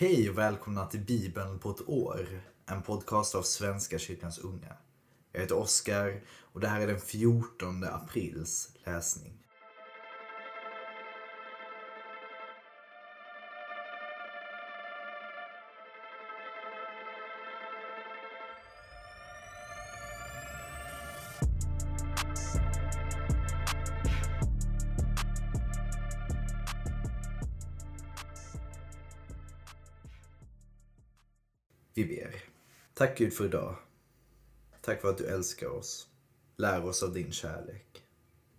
[0.00, 2.40] Hej och välkomna till Bibeln på ett år.
[2.66, 4.76] En podcast av Svenska kyrkans unga.
[5.32, 9.32] Jag heter Oskar och det här är den 14 aprils läsning.
[33.18, 33.76] Tack Gud för idag.
[34.80, 36.08] Tack för att du älskar oss.
[36.56, 38.02] Lär oss av din kärlek.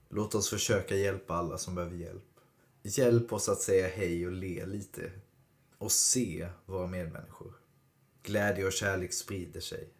[0.09, 2.40] Låt oss försöka hjälpa alla som behöver hjälp.
[2.84, 5.12] Hjälp oss att säga hej och le lite.
[5.77, 7.54] Och se våra medmänniskor.
[8.23, 9.94] Glädje och kärlek sprider sig.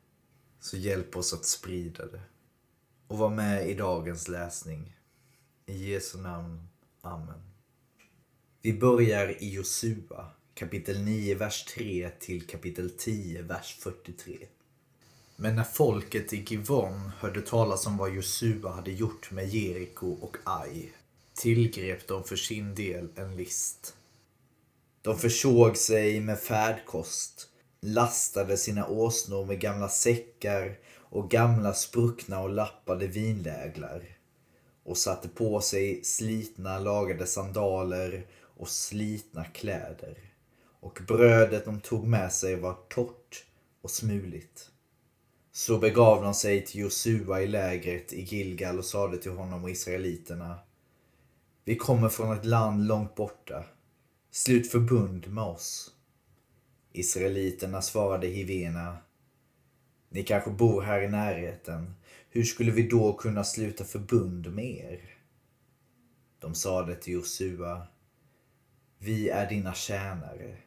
[0.60, 2.22] Så hjälp oss att sprida det.
[3.08, 4.98] Och var med i dagens läsning.
[5.66, 6.68] I Jesu namn.
[7.02, 7.42] Amen.
[8.62, 14.38] Vi börjar i Josua kapitel 9, vers 3 till kapitel 10, vers 43.
[15.36, 20.38] Men när folket i Givon hörde talas om vad Josua hade gjort med Jeriko och
[20.44, 20.90] Ai
[21.34, 23.96] tillgrep de för sin del en list.
[25.02, 27.48] De försåg sig med färdkost,
[27.82, 34.18] lastade sina åsnor med gamla säckar och gamla spruckna och lappade vinläglar
[34.84, 38.26] och satte på sig slitna lagade sandaler
[38.58, 40.29] och slitna kläder
[40.80, 43.46] och brödet de tog med sig var torrt
[43.82, 44.72] och smuligt.
[45.52, 49.70] Så begav de sig till Josua i lägret i Gilgal och sade till honom och
[49.70, 50.60] israeliterna.
[51.64, 53.66] Vi kommer från ett land långt borta.
[54.32, 55.92] Slut förbund med oss.
[56.92, 58.98] Israeliterna svarade Hivena.
[60.10, 61.96] Ni kanske bor här i närheten.
[62.30, 65.18] Hur skulle vi då kunna sluta förbund med er?
[66.40, 67.88] De sade till Josua.
[68.98, 70.58] Vi är dina tjänare.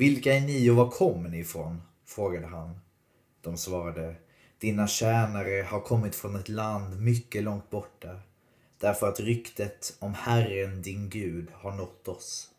[0.00, 1.82] Vilka är ni och var kommer ni ifrån?
[2.06, 2.80] frågade han.
[3.40, 4.14] De svarade.
[4.58, 8.20] Dina tjänare har kommit från ett land mycket långt borta.
[8.78, 12.50] Därför att ryktet om Herren din Gud har nått oss.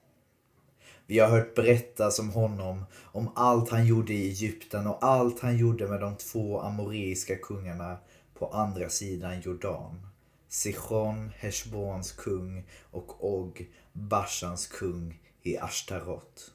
[1.06, 5.58] Vi har hört berättas om honom, om allt han gjorde i Egypten och allt han
[5.58, 7.98] gjorde med de två amoreiska kungarna
[8.34, 10.08] på andra sidan Jordan.
[10.48, 16.52] Sichon, Heshbons kung och Og, Bashans kung i Ashtarot.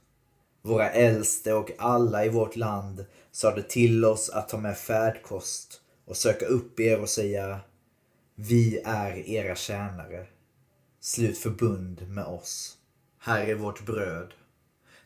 [0.66, 6.16] Våra äldste och alla i vårt land sade till oss att ta med färdkost och
[6.16, 7.60] söka upp er och säga
[8.34, 10.27] Vi är era tjänare.
[11.00, 12.77] Slut förbund med oss.
[13.19, 14.34] Här är vårt bröd.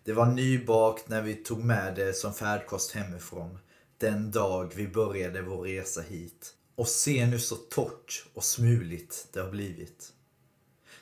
[0.05, 3.59] Det var nybakt när vi tog med det som färdkost hemifrån
[3.99, 6.55] den dag vi började vår resa hit.
[6.75, 10.13] Och se nu så torrt och smuligt det har blivit.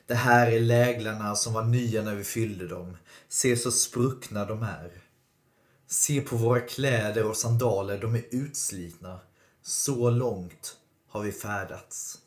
[0.08, 2.96] Det här är läglarna som var nya när vi fyllde dem.
[3.28, 4.90] Se så spruckna de är.
[5.86, 9.20] Se på våra kläder och sandaler, de är utslitna.
[9.62, 10.76] Så långt
[11.08, 12.18] har vi färdats.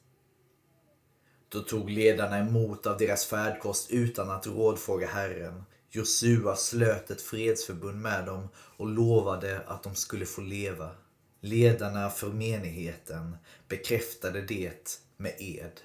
[1.50, 5.64] Då tog ledarna emot av deras färdkost utan att rådfråga Herren.
[5.90, 10.90] Josua slöt ett fredsförbund med dem och lovade att de skulle få leva.
[11.42, 13.38] Ledarna för menigheten
[13.68, 15.82] bekräftade det med ed.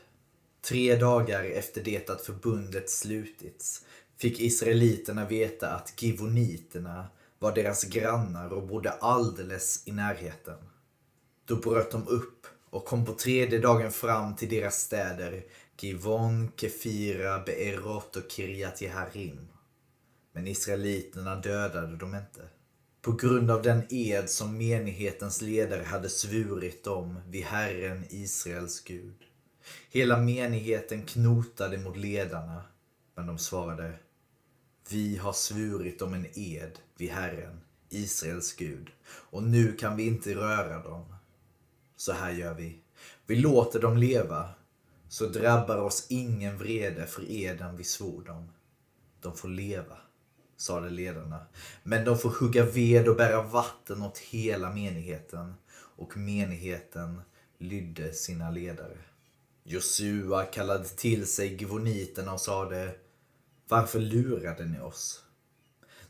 [0.68, 3.84] Tre dagar efter det att förbundet slutits
[4.18, 7.06] fick israeliterna veta att givoniterna
[7.38, 10.58] var deras grannar och bodde alldeles i närheten.
[11.44, 15.44] Då bröt de upp och kom på tredje dagen fram till deras städer
[15.80, 19.48] Givon, Kefira, Beerot och Kiryat Jeharim.
[20.32, 22.48] Men israeliterna dödade dem inte.
[23.02, 29.26] På grund av den ed som menighetens ledare hade svurit dem vid Herren Israels Gud.
[29.90, 32.62] Hela menigheten knotade mot ledarna,
[33.14, 33.92] men de svarade
[34.90, 40.34] Vi har svurit om en ed vid Herren, Israels Gud, och nu kan vi inte
[40.34, 41.04] röra dem.
[41.96, 42.78] Så här gör vi.
[43.26, 44.50] Vi låter dem leva,
[45.08, 48.48] så drabbar oss ingen vrede för eden vi svor dem.
[49.20, 49.96] De får leva,
[50.56, 51.46] sade ledarna,
[51.82, 57.20] men de får hugga ved och bära vatten åt hela menigheten, och menigheten
[57.58, 58.98] lydde sina ledare.
[59.68, 62.94] Josua kallade till sig givoniterna och sade
[63.68, 65.22] Varför lurade ni oss?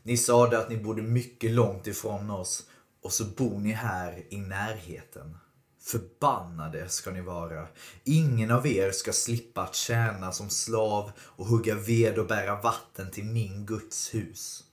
[0.03, 2.69] Ni sade att ni bodde mycket långt ifrån oss
[3.01, 5.37] och så bor ni här i närheten.
[5.81, 7.67] Förbannade ska ni vara.
[8.03, 13.11] Ingen av er ska slippa att tjäna som slav och hugga ved och bära vatten
[13.11, 14.63] till min Guds hus.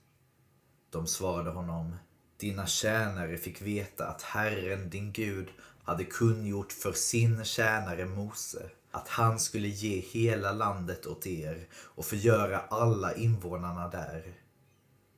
[0.89, 1.95] De svarade honom.
[2.37, 5.47] Dina tjänare fick veta att Herren, din Gud,
[5.83, 12.05] hade kungjort för sin tjänare Mose att han skulle ge hela landet åt er och
[12.05, 14.33] förgöra alla invånarna där.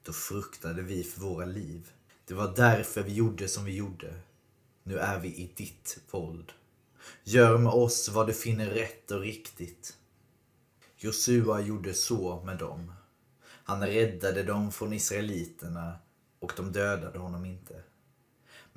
[0.04, 1.92] då fruktade vi för våra liv.
[2.26, 4.14] Det var därför vi gjorde som vi gjorde.
[4.84, 6.52] Nu är vi i ditt våld.
[7.24, 9.98] Gör med oss vad du finner rätt och riktigt.
[10.98, 12.94] Josua gjorde så med dem.
[13.64, 16.00] Han räddade dem från israeliterna
[16.40, 17.84] och de dödade honom inte.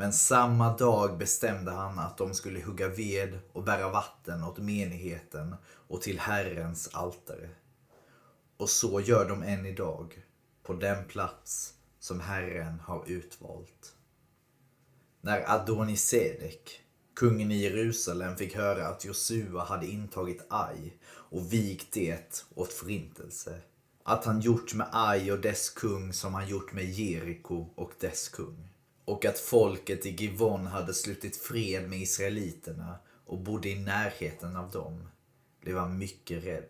[0.00, 5.54] Men samma dag bestämde han att de skulle hugga ved och bära vatten åt menigheten
[5.88, 7.50] och till Herrens altare.
[8.56, 10.24] Och så gör de än idag,
[10.62, 13.94] på den plats som Herren har utvalt.
[15.20, 16.80] När Adonisedek,
[17.14, 23.60] kungen i Jerusalem, fick höra att Josua hade intagit Aj och vikt det åt förintelse,
[24.04, 28.28] att han gjort med Aj och dess kung som han gjort med Jeriko och dess
[28.28, 28.69] kung,
[29.10, 34.70] och att folket i Givon hade slutit fred med israeliterna och bodde i närheten av
[34.70, 35.08] dem,
[35.60, 36.68] blev han mycket rädd.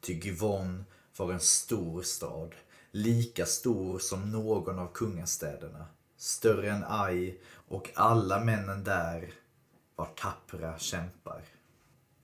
[0.00, 0.84] Ty Givon
[1.16, 2.54] var en stor stad,
[2.90, 5.86] lika stor som någon av kungastäderna,
[6.16, 9.32] större än Ai och alla männen där
[9.96, 11.42] var tappra kämpar.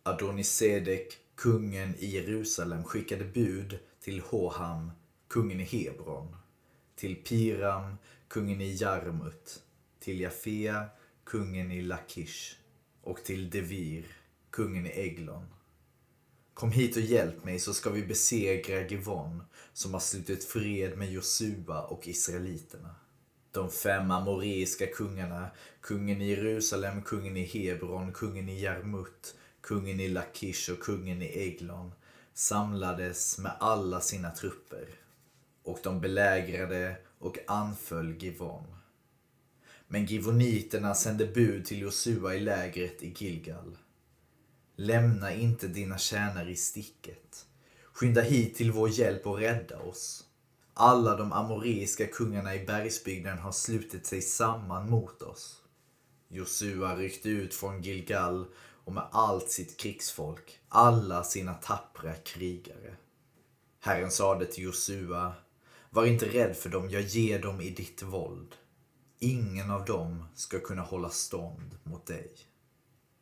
[0.03, 4.91] Adonisedek, kungen i Jerusalem, skickade bud till Hoham,
[5.29, 6.37] kungen i Hebron,
[6.97, 7.97] till Piram,
[8.37, 9.63] kungen i Jarmut,
[10.01, 10.87] till Jafea,
[11.25, 12.57] kungen i Lakish
[13.03, 14.05] och till Devir,
[14.51, 15.47] kungen i Eglon.
[16.55, 19.43] Kom hit och hjälp mig så ska vi besegra Givon
[19.73, 22.95] som har slutit fred med Josua och israeliterna.
[23.53, 25.51] De fem amoreiska kungarna,
[25.81, 31.27] kungen i Jerusalem, kungen i Hebron, kungen i Jarmut, kungen i Lakish och kungen i
[31.27, 31.93] Eglon
[32.35, 34.89] samlades med alla sina trupper
[35.63, 38.77] och de belägrade och anföll Givon.
[39.89, 43.79] Men givoniterna sände bud till Josua i lägret i Gilgal.
[44.77, 47.47] Lämna inte dina tjänare i sticket.
[47.93, 50.25] Skynda hit till vår hjälp och rädda oss.
[50.75, 55.63] Alla de amoreiska kungarna i bergsbygden har slutit sig samman mot oss.
[56.29, 58.47] Josua ryckte ut från Gilgal
[58.85, 62.97] och med allt sitt krigsfolk, alla sina tappra krigare.
[63.81, 65.35] Herren sade till Josua,
[65.97, 68.55] var inte rädd för dem, jag ger dem i ditt våld.
[69.19, 72.31] Ingen av dem ska kunna hålla stånd mot dig.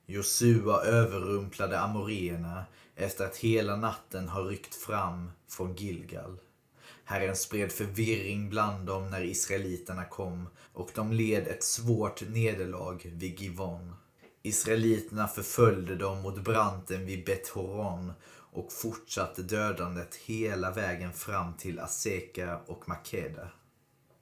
[0.07, 2.65] Josua överrumplade amoreerna
[2.97, 6.39] efter att hela natten har ryckt fram från Gilgal.
[7.05, 13.41] Herren spred förvirring bland dem när israeliterna kom och de led ett svårt nederlag vid
[13.41, 13.95] Givon.
[14.43, 18.13] Israeliterna förföljde dem mot branten vid Bethoron
[18.55, 23.49] och fortsatte dödandet hela vägen fram till Aseka och Makeda.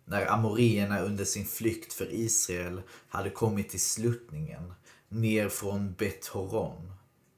[0.04, 4.74] När amoreerna under sin flykt för Israel hade kommit till sluttningen
[5.08, 6.92] ner från Bet-Horon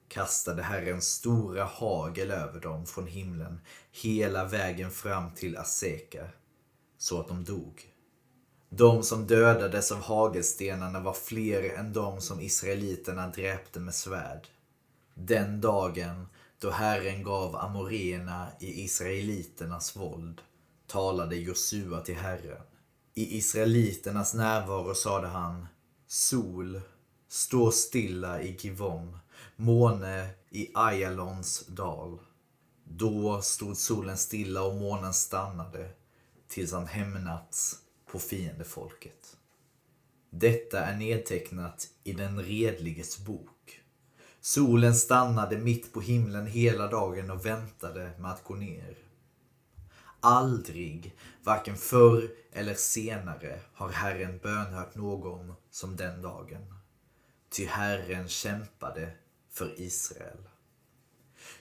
[0.09, 3.61] kastade Herren stora hagel över dem från himlen
[3.93, 6.29] hela vägen fram till Aseka,
[6.99, 7.83] så att de dog.
[8.69, 14.49] De som dödades av hagelstenarna var fler än de som israeliterna dräpte med svärd.
[15.15, 16.27] Den dagen
[16.65, 20.41] då Herren gav amoreerna i israeliternas våld
[20.87, 22.63] talade Josua till Herren.
[23.15, 25.67] I israeliternas närvaro sade han
[26.07, 26.81] Sol,
[27.29, 29.19] stå stilla i Givon
[29.57, 32.19] måne i Ayalons dal.
[32.85, 35.91] Då stod solen stilla och månen stannade
[36.49, 39.37] tills han hämnats på fiendefolket.
[40.31, 43.84] Detta är nedtecknat i den redliges bok.
[44.47, 48.97] Solen stannade mitt på himlen hela dagen och väntade med att gå ner.
[50.21, 56.75] Aldrig, varken förr eller senare, har Herren bönhört någon som den dagen.
[57.51, 59.11] Ty Herren kämpade
[59.51, 60.49] för Israel.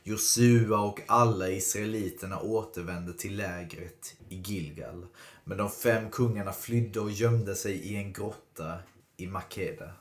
[0.03, 5.05] Josua och alla israeliterna återvände till lägret i Gilgal.
[5.43, 8.79] Men de fem kungarna flydde och gömde sig i en grotta
[9.17, 9.93] i Makeda.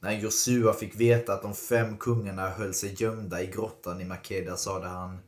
[0.00, 4.56] När Josua fick veta att de fem kungarna höll sig gömda i grottan i Makeda
[4.56, 5.18] sade han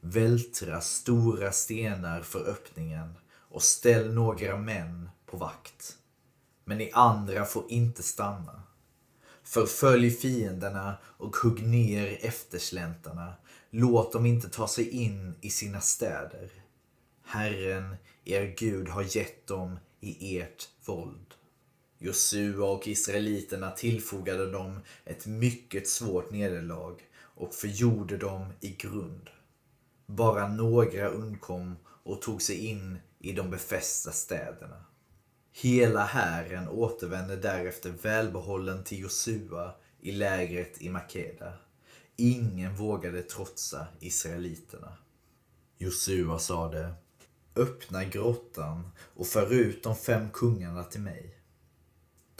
[0.00, 5.96] Vältra stora stenar för öppningen och ställ några män på vakt.
[6.64, 8.62] Men ni andra får inte stanna.
[9.44, 13.34] Förfölj fienderna och hugg ner eftersläntarna.
[13.70, 16.50] Låt dem inte ta sig in i sina städer.
[17.24, 21.34] Herren, er Gud, har gett dem i ert våld.
[22.02, 29.30] Josua och israeliterna tillfogade dem ett mycket svårt nederlag och förgjorde dem i grund.
[30.06, 34.84] Bara några undkom och tog sig in i de befästa städerna.
[35.52, 41.52] Hela hären återvände därefter välbehållen till Josua i lägret i Makeda.
[42.16, 44.96] Ingen vågade trotsa israeliterna.
[45.78, 46.94] Josua sade
[47.56, 51.39] öppna grottan och för ut de fem kungarna till mig.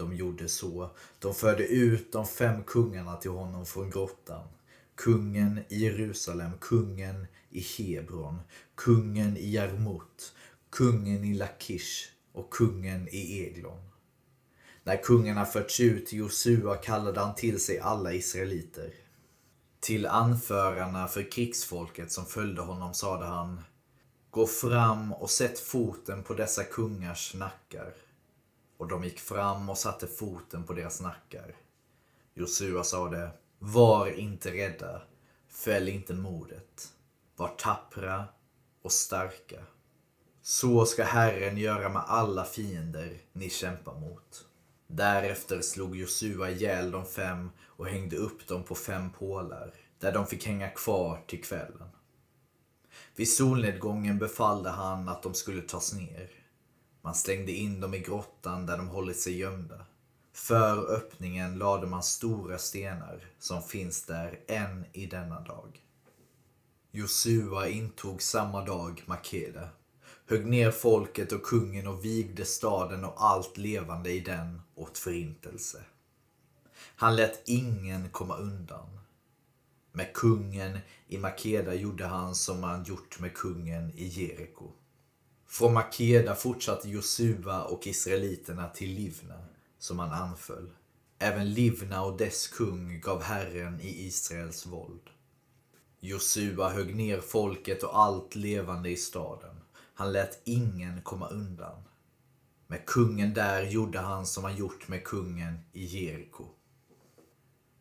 [0.00, 0.90] De gjorde så.
[1.18, 4.48] De förde ut de fem kungarna till honom från grottan.
[4.94, 8.38] Kungen i Jerusalem, kungen i Hebron,
[8.74, 10.32] kungen i Jarmut,
[10.70, 13.80] kungen i Lakish och kungen i Eglon.
[14.84, 18.94] När kungarna förts ut till Josua kallade han till sig alla israeliter.
[19.80, 23.60] Till anförarna för krigsfolket som följde honom sade han
[24.30, 27.94] Gå fram och sätt foten på dessa kungars nackar.
[28.80, 31.56] Och de gick fram och satte foten på deras nackar.
[32.34, 35.02] Josua sade Var inte rädda,
[35.48, 36.92] fäll inte modet.
[37.36, 38.24] Var tappra
[38.82, 39.60] och starka.
[40.42, 44.46] Så ska Herren göra med alla fiender ni kämpar mot.
[44.86, 50.26] Därefter slog Josua ihjäl de fem och hängde upp dem på fem pålar, där de
[50.26, 51.88] fick hänga kvar till kvällen.
[53.16, 56.39] Vid solnedgången befallde han att de skulle tas ner.
[57.02, 59.86] Man slängde in dem i grottan där de hållit sig gömda.
[60.32, 65.80] För öppningen lade man stora stenar som finns där än i denna dag.
[66.90, 69.68] Josua intog samma dag Makeda,
[70.26, 75.84] högg ner folket och kungen och vigde staden och allt levande i den åt förintelse.
[76.96, 79.00] Han lät ingen komma undan.
[79.92, 84.72] Med kungen i Makeda gjorde han som han gjort med kungen i Jeriko.
[85.50, 89.44] Från Makeda fortsatte Josua och israeliterna till Livna,
[89.78, 90.70] som han anföll.
[91.18, 95.10] Även Livna och dess kung gav Herren i Israels våld.
[96.00, 99.60] Josua högg ner folket och allt levande i staden.
[99.94, 101.82] Han lät ingen komma undan.
[102.66, 106.48] Med kungen där gjorde han som han gjort med kungen i Jeriko.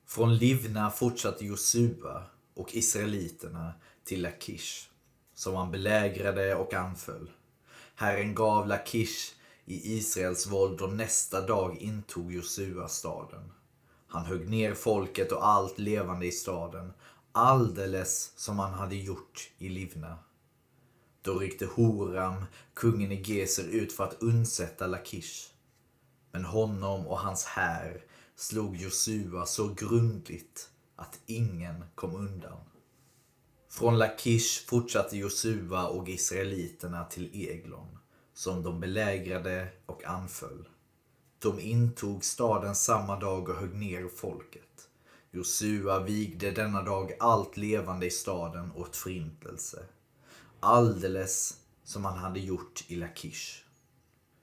[0.05, 2.23] Från Livna fortsatte Josua
[2.53, 3.73] och israeliterna
[4.03, 4.89] till Lakish,
[5.33, 7.29] som han belägrade och anföll.
[7.99, 13.51] Herren gav Lakish i Israels våld och nästa dag intog Josua staden.
[14.07, 16.93] Han högg ner folket och allt levande i staden,
[17.31, 20.17] alldeles som han hade gjort i Livna.
[21.21, 25.53] Då ryckte Horam, kungen i Geser, ut för att undsätta Lakish.
[26.31, 28.03] Men honom och hans här
[28.35, 32.68] slog Josua så grundligt att ingen kom undan.
[33.71, 37.97] Från Lakish fortsatte Josua och israeliterna till Eglon,
[38.33, 40.67] som de belägrade och anföll.
[41.39, 44.89] De intog staden samma dag och högg ner folket.
[45.31, 49.85] Josua vigde denna dag allt levande i staden åt förintelse,
[50.59, 53.63] alldeles som han hade gjort i Lakish.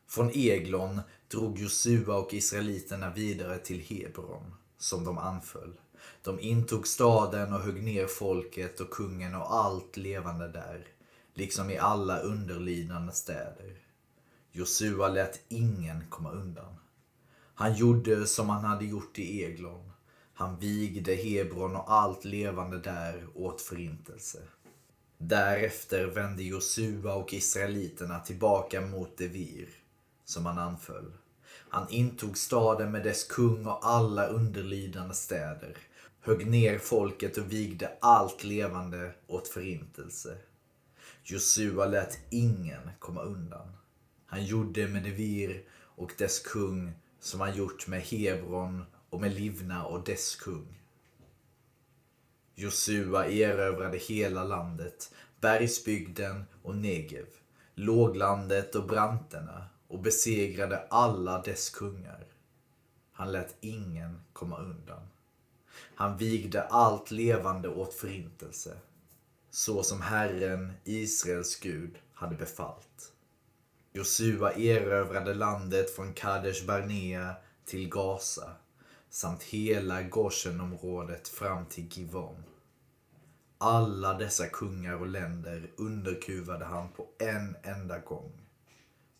[0.08, 5.72] Från Eglon drog Josua och israeliterna vidare till Hebron, som de anföll.
[6.22, 10.86] De intog staden och högg ner folket och kungen och allt levande där,
[11.34, 13.76] liksom i alla underlydande städer.
[14.52, 16.76] Josua lät ingen komma undan.
[17.54, 19.92] Han gjorde som han hade gjort i Eglon.
[20.34, 24.38] Han vigde Hebron och allt levande där åt förintelse.
[25.18, 29.68] Därefter vände Josua och israeliterna tillbaka mot Devir
[30.24, 31.12] som han anföll.
[31.68, 35.76] Han intog staden med dess kung och alla underlydande städer,
[36.26, 40.38] högg ner folket och vigde allt levande åt förintelse.
[41.24, 43.72] Josua lät ingen komma undan.
[44.26, 49.84] Han gjorde med Devir och dess kung som han gjort med Hebron och med Livna
[49.84, 50.80] och dess kung.
[52.54, 57.26] Josua erövrade hela landet, bergsbygden och Negev,
[57.74, 62.26] låglandet och branterna och besegrade alla dess kungar.
[63.12, 65.08] Han lät ingen komma undan.
[65.98, 68.76] Han vigde allt levande åt förintelse,
[69.50, 73.12] så som Herren, Israels Gud, hade befallt.
[73.92, 77.34] Josua erövrade landet från Kadesh Barnea
[77.64, 78.50] till Gaza
[79.10, 82.44] samt hela Goshenområdet fram till Givon.
[83.58, 88.32] Alla dessa kungar och länder underkuvade han på en enda gång.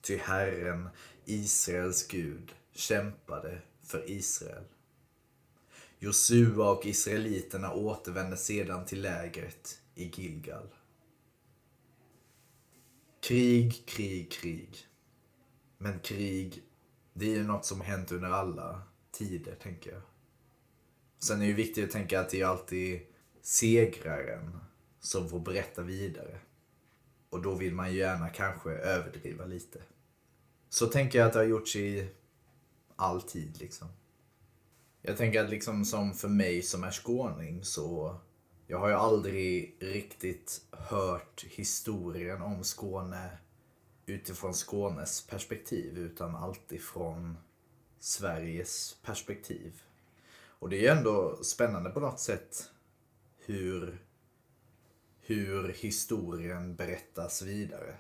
[0.00, 0.88] Ty Herren,
[1.24, 4.64] Israels Gud, kämpade för Israel.
[5.98, 10.68] Josua och israeliterna återvände sedan till lägret i Gilgal.
[13.20, 14.76] Krig, krig, krig.
[15.78, 16.62] Men krig,
[17.12, 20.02] det är ju något som hänt under alla tider, tänker jag.
[21.18, 23.00] Sen är det viktigt att tänka att det är alltid
[23.42, 24.58] segraren
[25.00, 26.38] som får berätta vidare.
[27.30, 29.82] Och då vill man ju gärna kanske överdriva lite.
[30.68, 32.08] Så tänker jag att det har gjorts i
[32.96, 33.88] all tid liksom.
[35.08, 38.16] Jag tänker att liksom som för mig som är skåning så
[38.66, 43.38] jag har ju aldrig riktigt hört historien om Skåne
[44.06, 47.36] utifrån Skånes perspektiv utan alltid från
[47.98, 49.82] Sveriges perspektiv.
[50.48, 52.70] Och det är ju ändå spännande på något sätt
[53.38, 53.98] hur,
[55.20, 57.96] hur historien berättas vidare.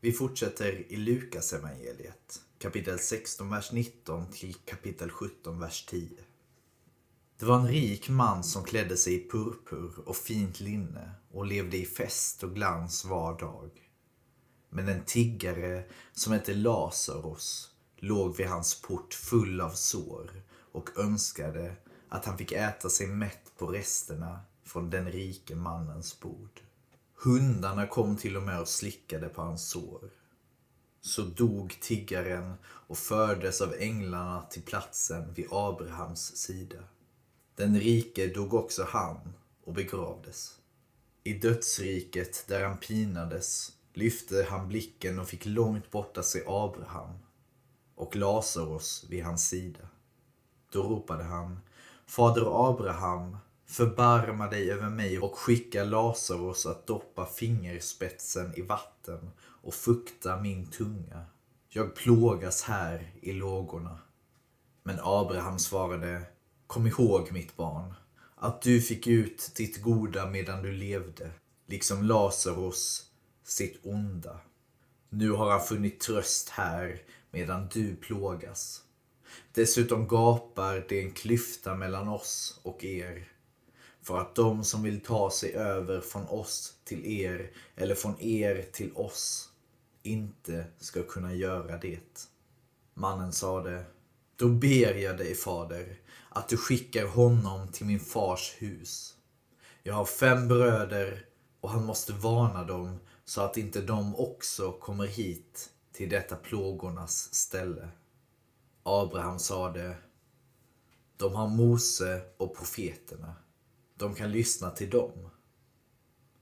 [0.00, 6.08] Vi fortsätter i Lukas evangeliet kapitel 16, vers 19 till kapitel 17, vers 10.
[7.38, 11.76] Det var en rik man som klädde sig i purpur och fint linne och levde
[11.76, 13.70] i fest och glans var dag.
[14.70, 20.30] Men en tiggare som hette Lazarus låg vid hans port full av sår
[20.72, 21.76] och önskade
[22.08, 26.60] att han fick äta sig mätt på resterna från den rike mannens bord.
[27.24, 30.10] Hundarna kom till och med och slickade på hans sår.
[31.06, 36.78] Så dog tiggaren och fördes av änglarna till platsen vid Abrahams sida.
[37.54, 39.32] Den rike dog också han
[39.64, 40.58] och begravdes.
[41.24, 47.18] I dödsriket där han pinades lyfte han blicken och fick långt borta se Abraham
[47.94, 49.88] och Lazarus vid hans sida.
[50.72, 51.60] Då ropade han
[52.06, 53.36] Fader Abraham,
[53.66, 60.66] förbarma dig över mig och skicka Lazarus att doppa fingerspetsen i vatten och fukta min
[60.66, 61.24] tunga.
[61.68, 63.98] Jag plågas här i lågorna.
[64.82, 66.22] Men Abraham svarade
[66.66, 67.94] Kom ihåg mitt barn,
[68.34, 71.30] att du fick ut ditt goda medan du levde,
[71.66, 73.10] liksom Lazarus
[73.44, 74.40] sitt onda.
[75.08, 78.82] Nu har han funnit tröst här medan du plågas.
[79.52, 83.28] Dessutom gapar det en klyfta mellan oss och er.
[84.06, 88.66] För att de som vill ta sig över från oss till er eller från er
[88.72, 89.50] till oss
[90.02, 92.28] inte ska kunna göra det.
[92.94, 93.84] Mannen sade,
[94.36, 95.98] då ber jag dig fader
[96.28, 99.16] att du skickar honom till min fars hus.
[99.82, 101.26] Jag har fem bröder
[101.60, 107.34] och han måste varna dem så att inte de också kommer hit till detta plågornas
[107.34, 107.88] ställe.
[108.82, 109.96] Abraham sade,
[111.16, 113.34] de har Mose och profeterna.
[113.96, 115.30] De kan lyssna till dem.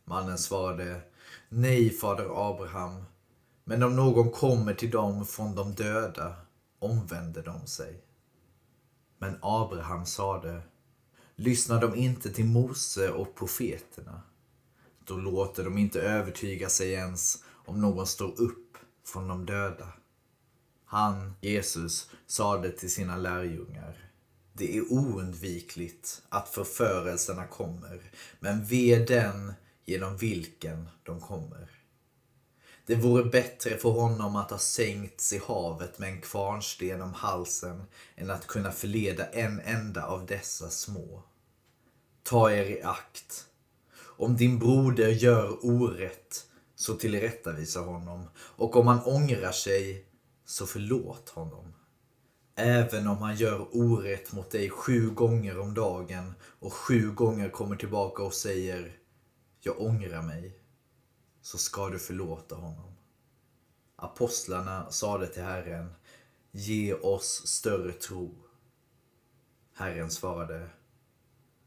[0.05, 1.01] Mannen svarade,
[1.49, 3.05] nej fader Abraham,
[3.65, 6.37] men om någon kommer till dem från de döda
[6.79, 8.05] omvänder de sig.
[9.19, 10.63] Men Abraham sade,
[11.37, 14.23] lyssnar de inte till Mose och profeterna,
[15.05, 19.93] då låter de inte övertyga sig ens om någon står upp från de döda.
[20.85, 24.04] Han, Jesus, sade till sina lärjungar,
[24.57, 28.01] det är oundvikligt att förförelserna kommer,
[28.41, 31.71] men ve den genom vilken de kommer.
[32.87, 37.83] Det vore bättre för honom att ha sänkts i havet med en kvarnsten om halsen
[38.17, 41.23] än att kunna förleda en enda av dessa små.
[42.23, 43.47] Ta er i akt.
[43.97, 48.29] Om din broder gör orätt, så tillrättavisa honom.
[48.37, 50.05] Och om han ångrar sig,
[50.45, 51.74] så förlåt honom.
[52.57, 57.77] Även om han gör orätt mot dig sju gånger om dagen och sju gånger kommer
[57.77, 58.97] tillbaka och säger
[59.61, 60.59] Jag ångrar mig
[61.43, 62.97] så ska du förlåta honom.
[63.97, 65.95] Apostlarna sade till Herren,
[66.53, 68.35] ge oss större tro.
[69.75, 70.69] Herren svarade,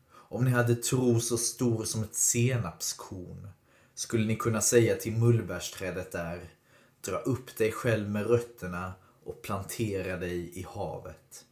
[0.10, 3.50] om ni hade tro så stor som ett senapskorn
[3.94, 6.50] skulle ni kunna säga till mullbärsträdet där,
[7.02, 8.94] dra upp dig själv med rötterna
[9.28, 11.46] och plantera dig i havet.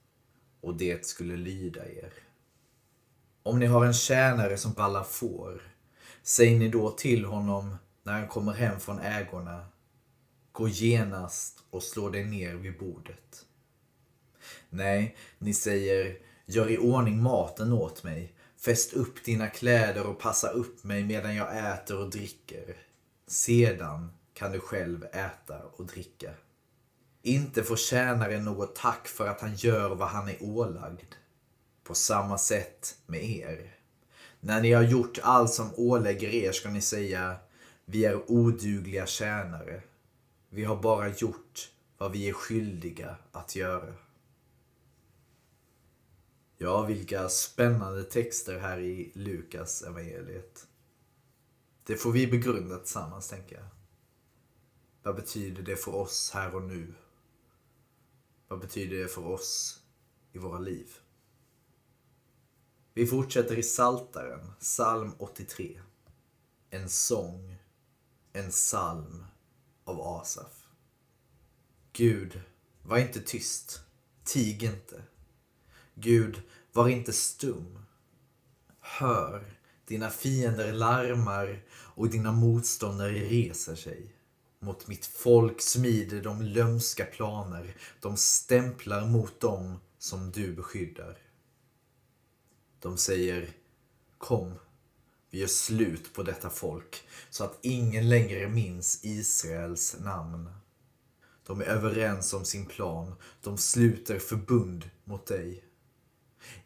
[0.61, 2.13] Och det skulle lyda er.
[3.43, 5.61] Om ni har en tjänare som ballar får,
[6.23, 9.65] säg ni då till honom när han kommer hem från ägorna,
[10.51, 13.45] gå genast och slå dig ner vid bordet.
[14.69, 20.47] Nej, ni säger, gör i ordning maten åt mig, fäst upp dina kläder och passa
[20.47, 22.77] upp mig medan jag äter och dricker.
[23.27, 26.31] Sedan kan du själv äta och dricka.
[27.25, 31.13] Inte får tjänaren något tack för att han gör vad han är ålagd.
[31.83, 33.75] På samma sätt med er.
[34.39, 37.35] När ni har gjort allt som ålägger er ska ni säga
[37.85, 39.81] vi är odugliga tjänare.
[40.49, 43.93] Vi har bara gjort vad vi är skyldiga att göra.
[46.57, 50.67] Ja, vilka spännande texter här i Lukas evangeliet.
[51.85, 53.65] Det får vi begrunda tillsammans, tänker jag.
[55.03, 56.93] Vad betyder det för oss här och nu?
[58.47, 59.79] Vad betyder det för oss
[60.33, 60.93] i våra liv?
[62.93, 65.81] Vi fortsätter i Saltaren, psalm 83.
[66.69, 67.55] En sång
[68.35, 69.25] en psalm
[69.83, 70.67] av Asaf.
[71.93, 72.41] Gud,
[72.83, 73.81] var inte tyst.
[74.23, 75.03] Tig inte.
[75.93, 77.79] Gud, var inte stum.
[78.79, 84.14] Hör, dina fiender larmar och dina motståndare reser sig.
[84.65, 87.75] Mot mitt folk smider de lömska planer.
[88.01, 91.17] De stämplar mot dem som du beskyddar.
[92.79, 93.49] De säger
[94.17, 94.53] Kom,
[95.29, 100.49] vi gör slut på detta folk så att ingen längre minns Israels namn.
[101.45, 103.15] De är överens om sin plan.
[103.41, 105.63] De sluter förbund mot dig.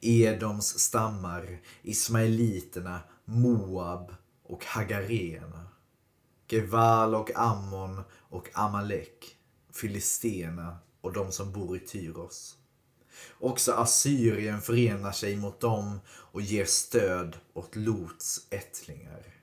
[0.02, 5.59] Edoms stammar, Ismaeliterna, Moab och Hagareerna.
[6.50, 9.36] Geval och Ammon och Amalek,
[9.74, 12.58] Filistena och de som bor i Tyros.
[13.40, 19.36] Också Assyrien förenar sig mot dem och ger stöd åt Lots ättlingar.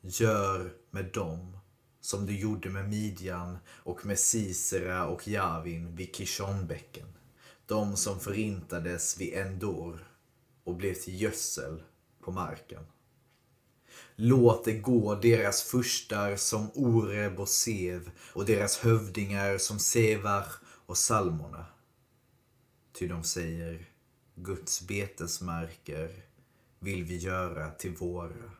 [0.00, 1.58] Gör med dem
[2.00, 7.08] som du gjorde med Midjan och med Sisera och Javin vid Kishonbäcken.
[7.66, 10.12] De som förintades vid Endor
[10.64, 11.82] och blev till gödsel
[12.20, 12.82] på marken.
[14.20, 20.46] Låt det gå deras furstar som Oreb och Sev och deras hövdingar som Sevar
[20.86, 21.66] och Salmona.
[22.98, 23.88] Ty de säger,
[24.34, 26.10] Guds betesmarker
[26.78, 28.50] vill vi göra till våra.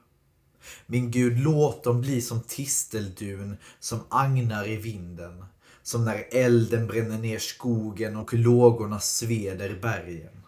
[0.86, 5.44] Min Gud, låt dem bli som tisteldun som agnar i vinden.
[5.82, 10.42] Som när elden bränner ner skogen och lågorna sveder bergen.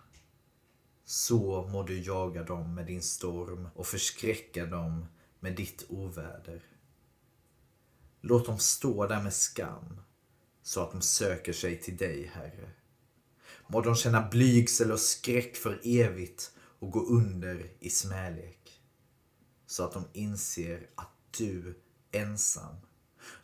[1.11, 5.07] Så må du jaga dem med din storm och förskräcka dem
[5.41, 6.63] med ditt oväder.
[8.21, 10.01] Låt dem stå där med skam
[10.63, 12.71] så att de söker sig till dig, Herre.
[13.67, 18.81] Må de känna blygsel och skräck för evigt och gå under i smälek.
[19.67, 22.77] Så att de inser att du ensam,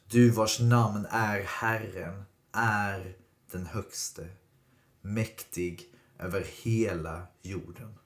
[0.09, 3.17] du vars namn är Herren, är
[3.51, 4.29] den högste,
[5.01, 7.99] mäktig över hela jorden.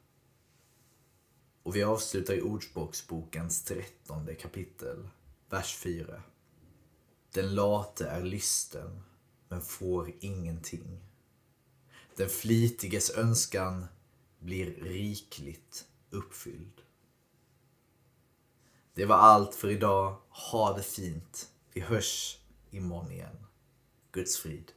[1.63, 5.09] Och vi avslutar i Ordspråksbokens trettonde kapitel,
[5.49, 6.23] vers 4.
[7.33, 9.03] Den late är lysten,
[9.49, 11.01] men får ingenting.
[12.17, 13.87] Den flitiges önskan
[14.39, 16.83] blir rikligt uppfylld.
[18.95, 20.17] Det var allt för idag.
[20.29, 21.51] Ha det fint.
[21.73, 22.39] Vi hörs
[22.71, 23.47] imorgon igen.
[24.13, 24.73] Guds frid.